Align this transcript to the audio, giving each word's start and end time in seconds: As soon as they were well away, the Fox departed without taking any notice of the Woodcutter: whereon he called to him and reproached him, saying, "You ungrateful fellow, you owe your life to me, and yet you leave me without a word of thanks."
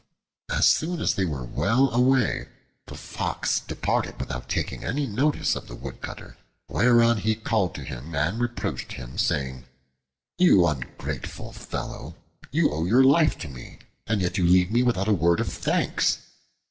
As 0.49 0.65
soon 0.65 0.99
as 0.99 1.13
they 1.13 1.25
were 1.25 1.45
well 1.45 1.91
away, 1.93 2.47
the 2.87 2.95
Fox 2.95 3.59
departed 3.59 4.19
without 4.19 4.49
taking 4.49 4.83
any 4.83 5.05
notice 5.05 5.55
of 5.55 5.67
the 5.67 5.75
Woodcutter: 5.75 6.37
whereon 6.67 7.17
he 7.17 7.35
called 7.35 7.75
to 7.75 7.83
him 7.83 8.15
and 8.15 8.39
reproached 8.39 8.93
him, 8.93 9.19
saying, 9.19 9.65
"You 10.39 10.65
ungrateful 10.65 11.51
fellow, 11.51 12.15
you 12.49 12.71
owe 12.71 12.85
your 12.85 13.03
life 13.03 13.37
to 13.41 13.47
me, 13.47 13.77
and 14.07 14.21
yet 14.23 14.39
you 14.39 14.45
leave 14.47 14.71
me 14.71 14.81
without 14.81 15.07
a 15.07 15.13
word 15.13 15.39
of 15.39 15.53
thanks." 15.53 16.17